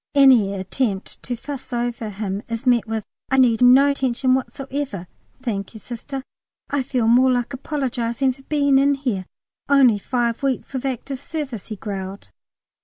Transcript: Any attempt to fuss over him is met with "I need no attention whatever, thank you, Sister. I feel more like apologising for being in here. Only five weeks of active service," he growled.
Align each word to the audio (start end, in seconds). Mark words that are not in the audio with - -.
Any 0.15 0.55
attempt 0.55 1.21
to 1.21 1.35
fuss 1.35 1.71
over 1.71 2.09
him 2.09 2.41
is 2.49 2.65
met 2.65 2.87
with 2.87 3.03
"I 3.29 3.37
need 3.37 3.61
no 3.61 3.91
attention 3.91 4.33
whatever, 4.33 5.05
thank 5.43 5.75
you, 5.75 5.79
Sister. 5.79 6.23
I 6.71 6.81
feel 6.81 7.07
more 7.07 7.31
like 7.31 7.53
apologising 7.53 8.33
for 8.33 8.41
being 8.41 8.79
in 8.79 8.95
here. 8.95 9.27
Only 9.69 9.99
five 9.99 10.41
weeks 10.41 10.73
of 10.73 10.87
active 10.87 11.19
service," 11.19 11.67
he 11.67 11.75
growled. 11.75 12.31